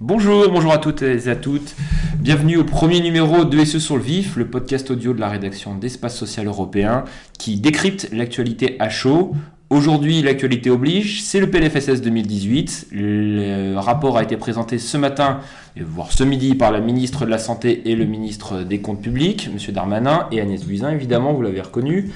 Bonjour, 0.00 0.48
bonjour 0.50 0.72
à 0.72 0.78
toutes 0.78 1.02
et 1.02 1.28
à 1.28 1.36
toutes. 1.36 1.74
Bienvenue 2.18 2.58
au 2.58 2.64
premier 2.64 3.00
numéro 3.00 3.44
de 3.44 3.64
SE 3.64 3.78
sur 3.78 3.96
le 3.96 4.02
vif, 4.02 4.36
le 4.36 4.48
podcast 4.48 4.90
audio 4.90 5.14
de 5.14 5.20
la 5.20 5.28
rédaction 5.28 5.74
d'Espace 5.74 6.16
Social 6.16 6.46
Européen 6.46 7.04
qui 7.38 7.58
décrypte 7.58 8.08
l'actualité 8.12 8.76
à 8.80 8.90
chaud. 8.90 9.34
Aujourd'hui, 9.70 10.22
l'actualité 10.22 10.70
oblige, 10.70 11.22
c'est 11.22 11.40
le 11.40 11.50
PLFSS 11.50 12.02
2018. 12.02 12.88
Le 12.92 13.76
rapport 13.76 14.18
a 14.18 14.22
été 14.22 14.36
présenté 14.36 14.78
ce 14.78 14.96
matin, 14.96 15.40
voire 15.76 16.12
ce 16.12 16.22
midi, 16.22 16.54
par 16.54 16.70
la 16.70 16.80
ministre 16.80 17.24
de 17.24 17.30
la 17.30 17.38
Santé 17.38 17.90
et 17.90 17.96
le 17.96 18.04
ministre 18.04 18.62
des 18.62 18.80
Comptes 18.80 19.02
Publics, 19.02 19.48
M. 19.52 19.72
Darmanin, 19.72 20.28
et 20.30 20.40
Agnès 20.40 20.62
Buzyn, 20.64 20.90
évidemment, 20.90 21.32
vous 21.32 21.42
l'avez 21.42 21.62
reconnu. 21.62 22.10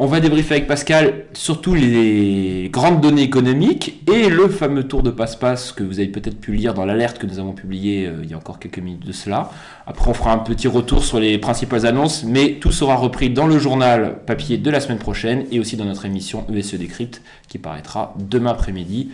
On 0.00 0.06
va 0.06 0.20
débriefer 0.20 0.54
avec 0.54 0.68
Pascal 0.68 1.24
surtout 1.32 1.74
les 1.74 2.70
grandes 2.72 3.00
données 3.00 3.22
économiques 3.22 4.00
et 4.06 4.28
le 4.28 4.48
fameux 4.48 4.84
tour 4.84 5.02
de 5.02 5.10
passe-passe 5.10 5.72
que 5.72 5.82
vous 5.82 5.98
avez 5.98 6.06
peut-être 6.06 6.40
pu 6.40 6.52
lire 6.52 6.72
dans 6.72 6.84
l'alerte 6.84 7.18
que 7.18 7.26
nous 7.26 7.40
avons 7.40 7.52
publiée 7.52 8.06
euh, 8.06 8.20
il 8.22 8.30
y 8.30 8.34
a 8.34 8.36
encore 8.36 8.60
quelques 8.60 8.78
minutes 8.78 9.04
de 9.04 9.10
cela. 9.10 9.50
Après, 9.88 10.08
on 10.08 10.14
fera 10.14 10.30
un 10.30 10.38
petit 10.38 10.68
retour 10.68 11.02
sur 11.02 11.18
les 11.18 11.36
principales 11.38 11.84
annonces, 11.84 12.22
mais 12.22 12.58
tout 12.60 12.70
sera 12.70 12.94
repris 12.94 13.28
dans 13.28 13.48
le 13.48 13.58
journal 13.58 14.20
papier 14.24 14.56
de 14.56 14.70
la 14.70 14.78
semaine 14.78 15.00
prochaine 15.00 15.46
et 15.50 15.58
aussi 15.58 15.76
dans 15.76 15.84
notre 15.84 16.06
émission 16.06 16.46
ESE 16.48 16.74
Décrypte 16.74 17.20
qui 17.48 17.58
paraîtra 17.58 18.14
demain 18.20 18.52
après-midi. 18.52 19.08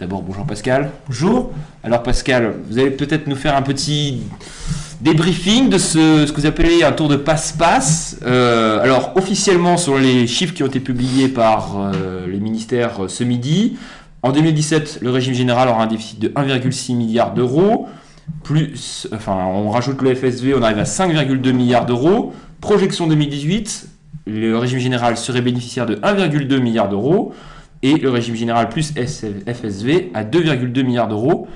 D'abord, 0.00 0.22
bonjour 0.22 0.44
Pascal. 0.44 0.90
Bonjour. 1.06 1.52
Alors 1.84 2.02
Pascal, 2.02 2.56
vous 2.68 2.80
allez 2.80 2.90
peut-être 2.90 3.28
nous 3.28 3.36
faire 3.36 3.56
un 3.56 3.62
petit 3.62 4.22
débriefing 5.04 5.68
de 5.68 5.76
ce, 5.76 6.24
ce 6.26 6.32
que 6.32 6.40
vous 6.40 6.46
appelez 6.46 6.82
un 6.82 6.92
tour 6.92 7.08
de 7.08 7.16
passe-passe. 7.16 8.18
Euh, 8.24 8.80
alors 8.80 9.12
officiellement, 9.16 9.76
sur 9.76 9.98
les 9.98 10.26
chiffres 10.26 10.54
qui 10.54 10.62
ont 10.62 10.66
été 10.66 10.80
publiés 10.80 11.28
par 11.28 11.76
euh, 11.76 12.26
les 12.26 12.40
ministères 12.40 13.02
ce 13.08 13.22
midi, 13.22 13.76
en 14.22 14.32
2017, 14.32 15.00
le 15.02 15.10
régime 15.10 15.34
général 15.34 15.68
aura 15.68 15.82
un 15.82 15.86
déficit 15.86 16.18
de 16.18 16.28
1,6 16.28 16.96
milliard 16.96 17.34
d'euros. 17.34 17.86
Plus, 18.42 19.06
enfin, 19.12 19.36
on 19.44 19.68
rajoute 19.68 20.00
le 20.00 20.14
FSV, 20.14 20.54
on 20.54 20.62
arrive 20.62 20.78
à 20.78 20.84
5,2 20.84 21.52
milliards 21.52 21.84
d'euros. 21.84 22.32
Projection 22.62 23.06
2018, 23.06 23.86
le 24.26 24.56
régime 24.56 24.78
général 24.78 25.18
serait 25.18 25.42
bénéficiaire 25.42 25.84
de 25.84 25.96
1,2 25.96 26.58
milliard 26.60 26.88
d'euros 26.88 27.34
et 27.82 27.98
le 27.98 28.08
régime 28.08 28.36
général 28.36 28.70
plus 28.70 28.94
FSV 28.94 30.12
à 30.14 30.24
2,2 30.24 30.82
milliards 30.82 31.08
d'euros. 31.08 31.46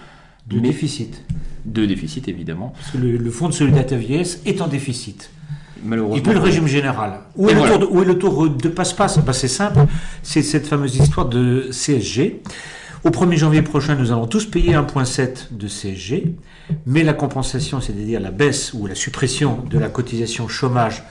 De 0.47 0.59
déficit. 0.59 1.25
De 1.65 1.87
déficit, 1.87 2.29
évidemment. 2.29 2.73
Parce 2.77 2.93
que 2.93 2.99
le, 2.99 3.31
fonds 3.31 3.49
de 3.49 3.55
solidarité 3.55 3.97
vieillesse 3.97 4.41
est 4.47 4.61
en 4.61 4.69
déficit. 4.69 5.31
Malheureusement. 5.85 6.17
Et 6.17 6.21
puis 6.21 6.33
le 6.33 6.41
régime 6.41 6.67
général. 6.67 7.21
Où, 7.37 7.49
est 7.49 7.55
le, 7.55 7.61
tour 7.61 7.79
de, 7.79 7.87
où 7.87 8.03
est 8.03 8.05
le, 8.05 8.19
tour 8.19 8.49
de, 8.49 8.69
passe-passe? 8.69 9.19
Ben, 9.19 9.33
C'est 9.33 9.49
simple, 9.49 9.81
c'est 10.23 10.43
cette 10.43 10.67
fameuse 10.67 10.97
histoire 10.97 11.29
de 11.29 11.69
CSG. 11.71 12.43
Au 13.05 13.11
1er 13.11 13.37
janvier 13.37 13.63
prochain, 13.63 13.95
nous 13.95 14.11
allons 14.11 14.27
tous 14.27 14.47
payer 14.47 14.73
1,7 14.73 15.53
de 15.53 15.69
CSG, 15.69 16.35
mais 16.85 17.05
la 17.05 17.13
compensation, 17.13 17.81
c'est-à-dire 17.81 18.19
la 18.19 18.33
baisse 18.33 18.73
ou 18.75 18.89
la 18.89 18.97
suppression 18.97 19.65
de 19.71 19.79
la 19.79 19.89
cotisation 19.89 20.49
chômage 20.49 21.05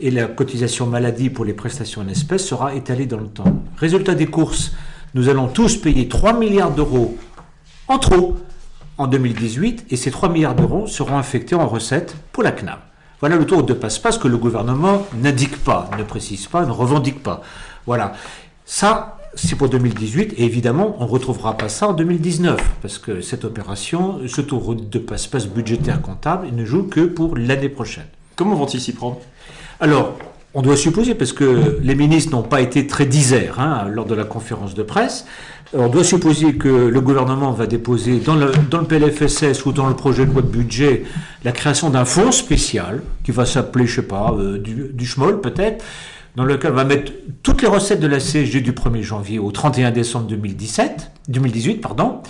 et 0.00 0.10
la 0.10 0.26
cotisation 0.26 0.86
maladie 0.86 1.30
pour 1.30 1.46
les 1.46 1.54
prestations 1.54 2.02
en 2.02 2.08
espèces 2.08 2.46
sera 2.46 2.74
étalée 2.74 3.06
dans 3.06 3.18
le 3.18 3.28
temps. 3.28 3.62
Résultat 3.78 4.14
des 4.14 4.26
courses, 4.26 4.72
nous 5.14 5.30
allons 5.30 5.48
tous 5.48 5.76
payer 5.76 6.08
3 6.08 6.38
milliards 6.38 6.72
d'euros 6.72 7.16
en 7.88 7.98
trop 7.98 8.36
en 9.00 9.06
2018 9.06 9.86
et 9.90 9.96
ces 9.96 10.10
3 10.10 10.28
milliards 10.28 10.54
d'euros 10.54 10.86
seront 10.86 11.16
affectés 11.16 11.54
en 11.54 11.66
recettes 11.66 12.14
pour 12.32 12.42
la 12.42 12.52
CNAM. 12.52 12.78
Voilà 13.20 13.36
le 13.36 13.46
tour 13.46 13.62
de 13.62 13.72
passe-passe 13.72 14.18
que 14.18 14.28
le 14.28 14.36
gouvernement 14.36 15.06
n'indique 15.14 15.56
pas, 15.64 15.90
ne 15.98 16.04
précise 16.04 16.46
pas, 16.46 16.66
ne 16.66 16.70
revendique 16.70 17.22
pas. 17.22 17.42
Voilà. 17.86 18.12
Ça, 18.66 19.18
c'est 19.34 19.56
pour 19.56 19.70
2018 19.70 20.34
et 20.36 20.44
évidemment, 20.44 20.96
on 20.98 21.04
ne 21.04 21.10
retrouvera 21.10 21.56
pas 21.56 21.68
ça 21.68 21.88
en 21.88 21.92
2019 21.94 22.60
parce 22.82 22.98
que 22.98 23.22
cette 23.22 23.44
opération, 23.44 24.20
ce 24.26 24.42
tour 24.42 24.74
de 24.74 24.98
passe-passe 24.98 25.46
budgétaire 25.46 26.02
comptable, 26.02 26.46
il 26.48 26.54
ne 26.54 26.64
joue 26.64 26.82
que 26.82 27.00
pour 27.00 27.36
l'année 27.36 27.70
prochaine. 27.70 28.06
Comment 28.36 28.54
vont-ils 28.54 28.80
s'y 28.80 28.92
prendre 28.92 29.18
alors, 29.82 30.18
on 30.54 30.62
doit 30.62 30.76
supposer, 30.76 31.14
parce 31.14 31.32
que 31.32 31.78
les 31.82 31.94
ministres 31.94 32.32
n'ont 32.32 32.42
pas 32.42 32.60
été 32.60 32.86
très 32.86 33.06
diserts 33.06 33.60
hein, 33.60 33.86
lors 33.88 34.06
de 34.06 34.14
la 34.14 34.24
conférence 34.24 34.74
de 34.74 34.82
presse, 34.82 35.26
on 35.72 35.88
doit 35.88 36.02
supposer 36.02 36.54
que 36.54 36.68
le 36.68 37.00
gouvernement 37.00 37.52
va 37.52 37.66
déposer 37.66 38.18
dans 38.18 38.34
le, 38.34 38.50
dans 38.68 38.78
le 38.78 38.86
PLFSS 38.86 39.64
ou 39.66 39.72
dans 39.72 39.88
le 39.88 39.94
projet 39.94 40.26
de 40.26 40.32
loi 40.32 40.42
de 40.42 40.48
budget 40.48 41.04
la 41.44 41.52
création 41.52 41.90
d'un 41.90 42.04
fonds 42.04 42.32
spécial 42.32 43.02
qui 43.22 43.30
va 43.30 43.46
s'appeler, 43.46 43.86
je 43.86 43.96
sais 43.96 44.02
pas, 44.06 44.34
euh, 44.36 44.58
du, 44.58 44.88
du 44.92 45.06
schmoll 45.06 45.40
peut-être, 45.40 45.84
dans 46.34 46.44
lequel 46.44 46.72
on 46.72 46.76
va 46.76 46.84
mettre 46.84 47.12
toutes 47.44 47.62
les 47.62 47.68
recettes 47.68 48.00
de 48.00 48.08
la 48.08 48.18
CSG 48.18 48.60
du 48.60 48.72
1er 48.72 49.02
janvier 49.02 49.38
au 49.38 49.52
31 49.52 49.92
décembre 49.92 50.26
2017, 50.26 51.12
2018. 51.28 51.74
Pardon. 51.76 52.20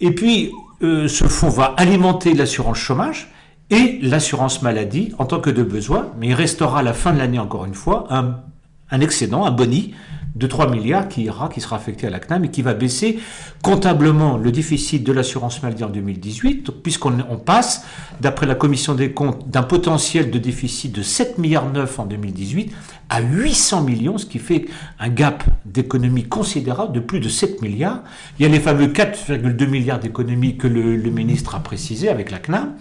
Et 0.00 0.12
puis, 0.12 0.50
euh, 0.82 1.06
ce 1.06 1.24
fonds 1.24 1.48
va 1.48 1.74
alimenter 1.76 2.34
l'assurance 2.34 2.78
chômage 2.78 3.30
et 3.70 3.98
l'assurance 4.02 4.62
maladie 4.62 5.12
en 5.18 5.24
tant 5.24 5.40
que 5.40 5.50
de 5.50 5.62
besoin, 5.62 6.08
mais 6.18 6.28
il 6.28 6.34
restera 6.34 6.80
à 6.80 6.82
la 6.82 6.92
fin 6.92 7.12
de 7.12 7.18
l'année 7.18 7.38
encore 7.38 7.64
une 7.64 7.74
fois 7.74 8.06
un, 8.10 9.00
excédent, 9.00 9.44
un 9.44 9.52
boni 9.52 9.94
de 10.34 10.46
3 10.46 10.70
milliards 10.70 11.08
qui 11.08 11.24
ira, 11.24 11.48
qui 11.48 11.60
sera 11.60 11.76
affecté 11.76 12.06
à 12.06 12.10
la 12.10 12.20
CNAM 12.20 12.44
et 12.44 12.50
qui 12.50 12.62
va 12.62 12.72
baisser 12.72 13.18
comptablement 13.62 14.36
le 14.36 14.52
déficit 14.52 15.02
de 15.04 15.12
l'assurance 15.12 15.62
maladie 15.62 15.84
en 15.84 15.88
2018, 15.88 16.70
puisqu'on 16.82 17.18
on 17.28 17.36
passe, 17.36 17.84
d'après 18.20 18.46
la 18.46 18.54
commission 18.54 18.94
des 18.94 19.12
comptes, 19.12 19.48
d'un 19.48 19.62
potentiel 19.62 20.30
de 20.30 20.38
déficit 20.38 20.92
de 20.92 21.02
7 21.02 21.38
milliards 21.38 21.70
9 21.70 21.98
en 21.98 22.06
2018 22.06 22.72
à 23.08 23.20
800 23.20 23.82
millions, 23.82 24.18
ce 24.18 24.26
qui 24.26 24.38
fait 24.38 24.66
un 25.00 25.08
gap 25.08 25.42
d'économie 25.64 26.24
considérable 26.24 26.92
de 26.92 27.00
plus 27.00 27.18
de 27.18 27.28
7 27.28 27.60
milliards. 27.60 28.02
Il 28.38 28.44
y 28.44 28.46
a 28.46 28.48
les 28.48 28.60
fameux 28.60 28.86
4,2 28.86 29.66
milliards 29.66 29.98
d'économies 29.98 30.56
que 30.56 30.68
le, 30.68 30.96
le 30.96 31.10
ministre 31.10 31.56
a 31.56 31.60
précisé 31.60 32.08
avec 32.08 32.30
la 32.30 32.38
CNAM 32.38 32.74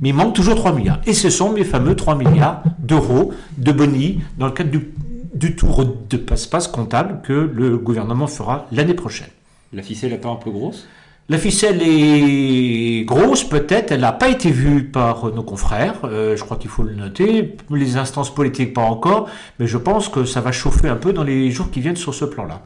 mais 0.00 0.10
il 0.10 0.14
manque 0.14 0.34
toujours 0.34 0.54
3 0.54 0.72
milliards. 0.72 1.00
Et 1.06 1.14
ce 1.14 1.30
sont 1.30 1.52
mes 1.52 1.64
fameux 1.64 1.96
3 1.96 2.16
milliards 2.16 2.62
d'euros 2.78 3.32
de 3.58 3.72
boni 3.72 4.20
dans 4.38 4.46
le 4.46 4.52
cadre 4.52 4.70
du, 5.34 5.56
tour 5.56 5.84
de 5.84 6.16
passe-passe 6.16 6.68
comptable 6.68 7.20
que 7.22 7.32
le 7.32 7.76
gouvernement 7.78 8.26
fera 8.26 8.66
l'année 8.72 8.94
prochaine. 8.94 9.28
La 9.72 9.82
ficelle 9.82 10.10
n'est 10.10 10.18
pas 10.18 10.28
un 10.28 10.36
peu 10.36 10.50
grosse? 10.50 10.86
La 11.28 11.38
ficelle 11.38 11.82
est 11.82 13.04
grosse, 13.04 13.42
peut-être, 13.42 13.90
elle 13.90 14.00
n'a 14.00 14.12
pas 14.12 14.28
été 14.28 14.52
vue 14.52 14.84
par 14.84 15.34
nos 15.34 15.42
confrères, 15.42 15.96
euh, 16.04 16.36
je 16.36 16.44
crois 16.44 16.56
qu'il 16.56 16.70
faut 16.70 16.84
le 16.84 16.94
noter, 16.94 17.56
les 17.68 17.96
instances 17.96 18.32
politiques 18.32 18.72
pas 18.72 18.82
encore, 18.82 19.28
mais 19.58 19.66
je 19.66 19.76
pense 19.76 20.08
que 20.08 20.24
ça 20.24 20.40
va 20.40 20.52
chauffer 20.52 20.88
un 20.88 20.94
peu 20.94 21.12
dans 21.12 21.24
les 21.24 21.50
jours 21.50 21.72
qui 21.72 21.80
viennent 21.80 21.96
sur 21.96 22.14
ce 22.14 22.24
plan-là. 22.24 22.62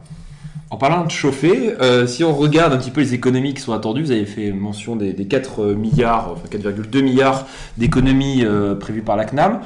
En 0.71 0.77
parlant 0.77 1.03
de 1.03 1.11
chauffer, 1.11 1.73
euh, 1.81 2.07
si 2.07 2.23
on 2.23 2.33
regarde 2.33 2.71
un 2.71 2.77
petit 2.77 2.91
peu 2.91 3.01
les 3.01 3.13
économies 3.13 3.53
qui 3.53 3.61
sont 3.61 3.73
attendues, 3.73 4.03
vous 4.03 4.11
avez 4.11 4.25
fait 4.25 4.53
mention 4.53 4.95
des, 4.95 5.13
4 5.13 5.73
milliards, 5.73 6.31
enfin 6.31 6.47
4,2 6.49 7.03
milliards 7.03 7.45
d'économies 7.77 8.45
euh, 8.45 8.73
prévues 8.73 9.01
par 9.01 9.17
la 9.17 9.25
CNAM. 9.25 9.59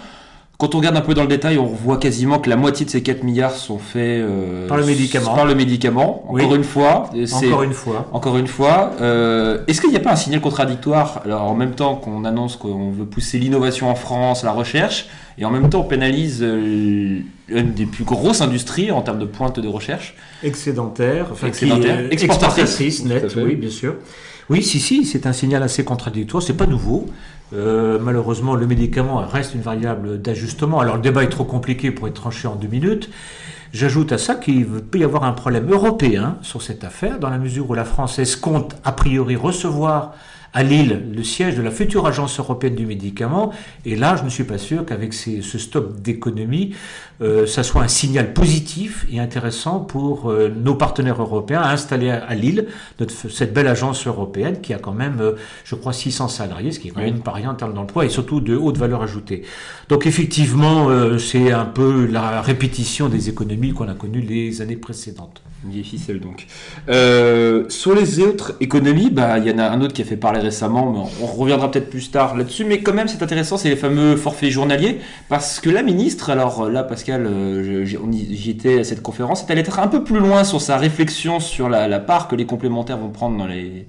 Quand 0.58 0.74
on 0.74 0.78
regarde 0.78 0.96
un 0.96 1.02
peu 1.02 1.14
dans 1.14 1.24
le 1.24 1.28
détail, 1.28 1.58
on 1.58 1.66
voit 1.66 1.98
quasiment 1.98 2.40
que 2.40 2.50
la 2.50 2.56
moitié 2.56 2.86
de 2.86 2.90
ces 2.90 3.04
4 3.04 3.24
milliards 3.24 3.52
sont 3.52 3.78
faits 3.78 4.22
euh, 4.22 4.68
par 4.70 4.78
le 4.78 4.86
médicament. 4.86 5.36
Par 5.36 5.46
le 5.46 5.54
médicament. 5.54 6.24
Encore 6.30 6.56
une 6.56 6.64
fois. 6.64 7.10
Encore 7.34 7.64
une 7.64 7.74
fois. 7.74 8.08
Encore 8.14 8.38
une 8.38 8.48
fois. 8.48 8.92
Euh, 9.02 9.60
est-ce 9.68 9.82
qu'il 9.82 9.90
n'y 9.90 9.98
a 9.98 10.00
pas 10.00 10.14
un 10.14 10.16
signal 10.16 10.40
contradictoire 10.40 11.22
Alors 11.26 11.44
en 11.44 11.56
même 11.56 11.76
temps 11.76 11.96
qu'on 11.96 12.24
annonce 12.24 12.56
qu'on 12.56 12.90
veut 12.90 13.06
pousser 13.06 13.38
l'innovation 13.38 13.90
en 13.90 13.96
France, 13.96 14.46
la 14.46 14.54
recherche, 14.54 15.08
et 15.38 15.46
en 15.46 15.52
même 15.52 15.70
temps 15.70 15.82
on 15.82 15.88
pénalise 15.88 16.40
euh, 16.42 17.20
une 17.48 17.74
des 17.74 17.86
plus 17.86 18.04
grosses 18.04 18.42
industries 18.42 18.92
en 18.92 19.02
termes 19.02 19.20
de 19.20 19.26
pointe 19.26 19.60
de 19.60 19.68
recherche. 19.68 20.16
Excédentaire. 20.44 21.28
Enfin, 21.32 21.48
Excédentaire. 21.48 22.12
exportatrice, 22.12 23.06
net, 23.06 23.36
oui, 23.38 23.56
bien 23.56 23.70
sûr. 23.70 23.96
Oui, 24.50 24.62
si, 24.62 24.80
si, 24.80 25.06
c'est 25.06 25.26
un 25.26 25.34
signal 25.34 25.64
assez 25.64 25.84
contradictoire. 25.84 26.44
C'est 26.44 26.54
pas 26.54 26.68
nouveau. 26.68 27.08
Euh, 27.54 27.98
malheureusement, 28.00 28.56
le 28.56 28.68
médicament 28.68 29.18
reste 29.26 29.56
une 29.56 29.62
variable 29.62 30.22
d'ajustement. 30.22 30.80
Alors 30.80 30.96
le 30.96 31.02
débat 31.02 31.24
est 31.24 31.30
trop 31.30 31.46
compliqué 31.46 31.92
pour 31.92 32.08
être 32.08 32.14
tranché 32.14 32.48
en 32.48 32.56
deux 32.56 32.68
minutes. 32.68 33.10
J'ajoute 33.74 34.12
à 34.12 34.18
ça 34.18 34.36
qu'il 34.36 34.66
peut 34.66 35.00
y 35.00 35.04
avoir 35.04 35.24
un 35.24 35.34
problème 35.34 35.70
européen 35.70 36.38
sur 36.42 36.62
cette 36.62 36.84
affaire, 36.84 37.20
dans 37.20 37.30
la 37.30 37.38
mesure 37.38 37.70
où 37.70 37.74
la 37.74 37.84
France 37.84 38.20
escompte 38.20 38.78
a 38.84 38.92
priori 38.92 39.36
recevoir 39.36 40.14
à 40.56 40.64
Lille 40.64 41.04
le 41.14 41.24
siège 41.24 41.56
de 41.56 41.62
la 41.62 41.70
future 41.70 42.08
agence 42.08 42.40
européenne 42.40 42.76
du 42.76 42.86
médicament. 42.86 43.52
Et 43.86 43.96
là, 43.96 44.16
je 44.16 44.24
ne 44.24 44.30
suis 44.30 44.46
pas 44.46 44.58
sûr 44.58 44.86
qu'avec 44.86 45.14
ce 45.14 45.58
stop 45.58 46.00
d'économie, 46.02 46.74
euh, 47.22 47.46
ça 47.46 47.64
soit 47.64 47.82
un 47.82 47.88
signal 47.88 48.34
positif 48.34 49.06
et 49.12 49.20
intéressant 49.20 49.80
pour 49.80 50.30
euh, 50.30 50.50
nos 50.50 50.76
partenaires 50.76 51.22
européens 51.22 51.62
à 51.62 51.72
installer 51.72 52.10
à, 52.10 52.34
Lille 52.36 52.68
cette 53.30 53.54
belle 53.54 53.68
agence 53.68 54.06
européenne 54.08 54.60
qui 54.62 54.74
a 54.74 54.80
quand 54.80 54.94
même, 54.94 55.20
euh, 55.22 55.34
je 55.64 55.76
crois, 55.76 55.94
600 55.94 56.28
salariés, 56.28 56.72
ce 56.72 56.80
qui 56.80 56.90
est 56.90 56.92
quand 56.92 57.02
même 57.02 57.22
pas 57.22 57.32
rien 57.32 57.52
en 57.52 57.56
termes 57.56 57.74
d'emploi 57.74 58.06
et 58.06 58.10
surtout 58.10 58.42
de 58.42 58.56
haute 58.56 58.78
valeur 58.78 59.02
ajoutée. 59.02 59.44
Donc 59.88 60.06
effectivement, 60.08 60.90
c'est 61.20 61.52
un 61.52 61.66
peu 61.66 62.06
la 62.06 62.42
répétition 62.42 63.08
des 63.08 63.30
économies 63.30 63.72
qu'on 63.72 63.88
a 63.88 63.94
connues 63.94 64.22
les 64.22 64.62
années 64.62 64.76
précédentes. 64.76 65.42
Une 65.66 65.84
ficelle 65.84 66.20
donc. 66.20 66.48
sur 67.70 67.96
les 67.96 68.20
autres 68.20 68.56
économies, 68.60 69.10
bah, 69.10 69.38
il 69.40 69.48
y 69.48 69.52
en 69.52 69.60
a 69.60 69.70
un 69.70 69.82
autre 69.82 69.94
qui 69.94 70.02
a 70.02 70.06
fait 70.06 70.18
parler 70.18 70.45
récemment, 70.46 70.92
mais 70.92 71.00
on 71.22 71.26
reviendra 71.26 71.70
peut-être 71.70 71.90
plus 71.90 72.10
tard 72.10 72.36
là-dessus. 72.36 72.66
Mais 72.66 72.80
quand 72.80 72.94
même, 72.94 73.08
c'est 73.08 73.22
intéressant, 73.22 73.58
c'est 73.58 73.70
les 73.70 73.76
fameux 73.76 74.16
forfaits 74.16 74.50
journaliers, 74.50 75.00
parce 75.30 75.60
que 75.60 75.70
la 75.70 75.84
ministre, 75.84 76.30
alors 76.30 76.70
là, 76.70 76.84
Pascal, 76.84 77.30
j'y 77.84 78.50
étais 78.50 78.80
à 78.80 78.84
cette 78.84 79.02
conférence, 79.02 79.44
est 79.44 79.52
allée 79.52 79.62
être 79.62 79.80
un 79.80 79.88
peu 79.88 80.04
plus 80.04 80.20
loin 80.20 80.44
sur 80.44 80.62
sa 80.62 80.78
réflexion 80.78 81.40
sur 81.40 81.70
la, 81.70 82.00
part 82.00 82.28
que 82.28 82.36
les 82.36 82.46
complémentaires 82.46 82.98
vont 82.98 83.10
prendre 83.10 83.38
dans 83.38 83.48
les, 83.48 83.88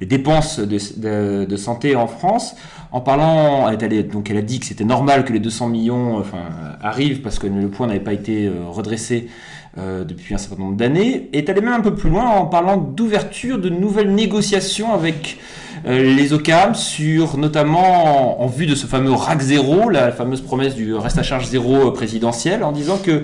dépenses 0.00 0.58
de, 0.58 1.56
santé 1.56 1.94
en 1.94 2.08
France, 2.08 2.56
en 2.90 3.00
parlant, 3.00 3.68
elle, 3.68 3.74
est 3.74 3.84
allée, 3.84 4.02
donc 4.02 4.30
elle 4.30 4.36
a 4.36 4.42
dit 4.42 4.58
que 4.58 4.66
c'était 4.66 4.84
normal 4.84 5.24
que 5.24 5.32
les 5.32 5.38
200 5.38 5.68
millions 5.68 6.18
enfin, 6.18 6.42
arrivent 6.82 7.22
parce 7.22 7.38
que 7.38 7.46
le 7.46 7.68
point 7.68 7.86
n'avait 7.86 8.00
pas 8.00 8.12
été 8.12 8.50
redressé 8.68 9.28
euh, 9.78 10.04
depuis 10.04 10.34
un 10.34 10.38
certain 10.38 10.62
nombre 10.62 10.76
d'années, 10.76 11.30
est 11.32 11.48
allé 11.48 11.62
même 11.62 11.72
un 11.72 11.80
peu 11.80 11.94
plus 11.94 12.10
loin 12.10 12.28
en 12.28 12.44
parlant 12.44 12.76
d'ouverture 12.76 13.58
de 13.58 13.70
nouvelles 13.70 14.14
négociations 14.14 14.92
avec 14.92 15.38
euh, 15.86 16.14
les 16.14 16.34
OCAM 16.34 16.74
sur 16.74 17.38
notamment 17.38 18.42
en, 18.42 18.46
vue 18.48 18.66
de 18.66 18.74
ce 18.74 18.86
fameux 18.86 19.12
RAC 19.12 19.40
zéro, 19.40 19.88
la 19.88 20.12
fameuse 20.12 20.42
promesse 20.42 20.74
du 20.74 20.94
reste 20.94 21.16
à 21.16 21.22
charge 21.22 21.46
zéro 21.46 21.90
présidentiel, 21.90 22.64
en 22.64 22.72
disant 22.72 22.98
que 22.98 23.22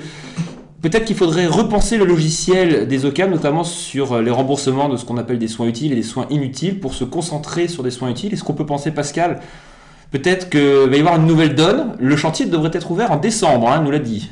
peut-être 0.81 1.05
qu'il 1.05 1.17
faudrait 1.17 1.45
repenser 1.45 1.99
le 1.99 2.07
logiciel 2.07 2.89
des 2.89 3.05
OCAM, 3.05 3.31
notamment 3.31 3.63
sur 3.63 4.23
les 4.23 4.31
remboursements 4.31 4.89
de 4.89 4.97
ce 4.97 5.05
qu'on 5.05 5.19
appelle 5.19 5.39
des 5.39 5.49
soins 5.49 5.67
utiles 5.67 5.93
et 5.93 5.97
des 5.97 6.03
soins 6.03 6.27
inutiles, 6.31 6.81
pour 6.81 6.95
se 6.95 7.05
concentrer 7.05 7.69
sur 7.69 7.83
des 7.83 7.91
soins 7.91 8.09
utiles. 8.09 8.33
Est-ce 8.33 8.43
qu'on 8.43 8.55
peut 8.55 8.65
penser, 8.65 8.91
Pascal, 8.91 9.41
peut-être 10.13 10.49
qu'il 10.49 10.89
va 10.89 10.97
y 10.97 11.01
avoir 11.01 11.17
une 11.17 11.27
nouvelle 11.27 11.55
donne? 11.55 11.95
Le 12.01 12.17
chantier 12.17 12.47
devrait 12.47 12.71
être 12.73 12.91
ouvert 12.91 13.13
en 13.13 13.19
décembre, 13.19 13.71
hein, 13.71 13.83
nous 13.85 13.91
l'a 13.91 13.99
dit. 13.99 14.31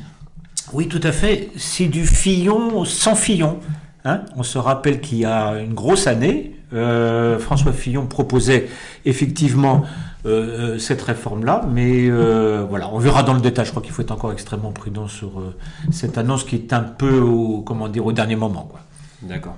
Oui, 0.73 0.87
tout 0.87 0.99
à 1.03 1.11
fait. 1.11 1.49
C'est 1.55 1.87
du 1.87 2.05
Fillon 2.05 2.83
sans 2.85 3.15
Fillon. 3.15 3.59
Hein. 4.05 4.21
On 4.35 4.43
se 4.43 4.57
rappelle 4.57 5.01
qu'il 5.01 5.19
y 5.19 5.25
a 5.25 5.59
une 5.59 5.73
grosse 5.73 6.07
année, 6.07 6.57
euh, 6.73 7.39
François 7.39 7.71
Fillon 7.71 8.07
proposait 8.07 8.67
effectivement 9.05 9.83
euh, 10.25 10.75
euh, 10.75 10.79
cette 10.79 11.01
réforme-là, 11.01 11.65
mais 11.71 12.09
voilà, 12.09 12.89
on 12.91 12.99
verra 12.99 13.23
dans 13.23 13.33
le 13.33 13.41
détail. 13.41 13.65
Je 13.65 13.71
crois 13.71 13.81
qu'il 13.81 13.93
faut 13.93 14.01
être 14.01 14.11
encore 14.11 14.31
extrêmement 14.31 14.71
prudent 14.71 15.07
sur 15.07 15.41
cette 15.91 16.17
annonce 16.17 16.43
qui 16.43 16.55
est 16.55 16.73
un 16.73 16.81
peu 16.81 17.19
au, 17.19 17.61
comment 17.61 17.87
dire, 17.87 18.05
au 18.05 18.11
dernier 18.11 18.35
moment. 18.35 18.69
D'accord. 19.21 19.55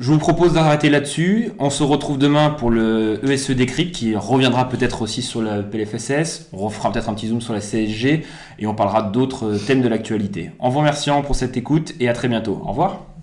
Je 0.00 0.10
vous 0.10 0.18
propose 0.18 0.54
d'arrêter 0.54 0.90
là-dessus. 0.90 1.52
On 1.60 1.70
se 1.70 1.84
retrouve 1.84 2.18
demain 2.18 2.50
pour 2.50 2.70
le 2.70 3.20
ESE 3.22 3.50
e 3.50 3.54
Décrypte 3.54 3.94
qui 3.94 4.16
reviendra 4.16 4.68
peut-être 4.68 5.02
aussi 5.02 5.22
sur 5.22 5.40
la 5.40 5.62
PLFSS. 5.62 6.48
On 6.52 6.56
refera 6.56 6.90
peut-être 6.90 7.08
un 7.08 7.14
petit 7.14 7.28
zoom 7.28 7.40
sur 7.40 7.54
la 7.54 7.60
CSG 7.60 8.24
et 8.58 8.66
on 8.66 8.74
parlera 8.74 9.02
d'autres 9.02 9.56
thèmes 9.56 9.82
de 9.82 9.88
l'actualité. 9.88 10.50
En 10.58 10.68
vous 10.68 10.80
remerciant 10.80 11.22
pour 11.22 11.36
cette 11.36 11.56
écoute 11.56 11.94
et 12.00 12.08
à 12.08 12.12
très 12.12 12.26
bientôt. 12.26 12.60
Au 12.64 12.70
revoir. 12.70 13.13